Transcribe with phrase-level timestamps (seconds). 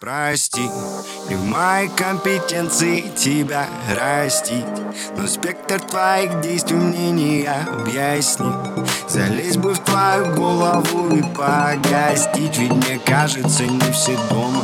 [0.00, 0.62] Прости,
[1.28, 3.66] не в моей компетенции тебя
[3.96, 4.64] растить
[5.16, 8.54] Но спектр твоих действий мне не объяснит.
[9.08, 14.62] Залезь бы в твою голову и погостить Ведь мне кажется, не все дома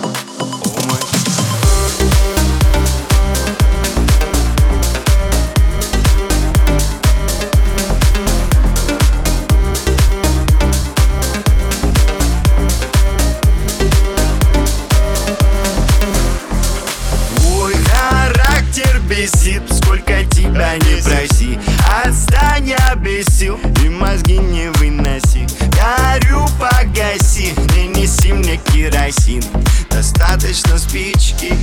[19.09, 21.59] бесит Сколько тебя не проси.
[22.05, 25.47] Отстань, я без сил И мозги не выноси.
[25.71, 29.43] Горю, погаси Не неси мне керосин.
[29.91, 31.55] Достаточно спички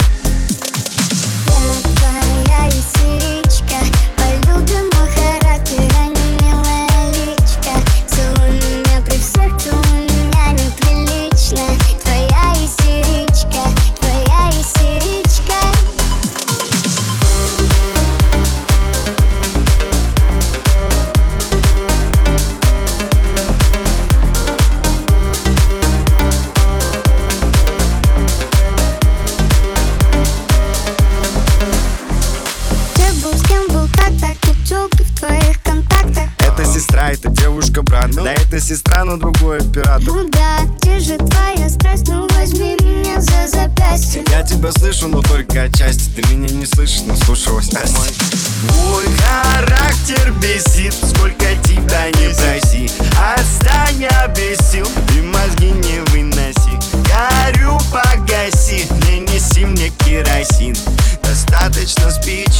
[37.61, 38.23] это девушка-брат ну?
[38.23, 40.03] Да, это сестра, но другой оператор.
[40.07, 44.23] Ну да, где же твоя страсть, ну возьми меня за запястье.
[44.29, 46.09] Я тебя слышу, но только отчасти.
[46.15, 47.71] Ты меня не слышишь, но слушалась.
[47.71, 52.91] Мой характер бесит, сколько тебя не проси.
[53.35, 56.79] Отстань, я бесил, и мозги не выноси.
[57.07, 60.75] Горю, погаси, не неси мне керосин.
[61.23, 62.50] Достаточно спить